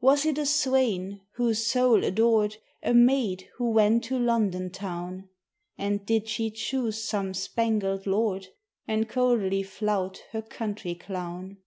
[0.00, 5.28] Was it a swain whose soul adored A maid who went to London town?
[5.78, 8.48] And did she choose some spangled lord
[8.88, 11.58] And coldly flout her country clown?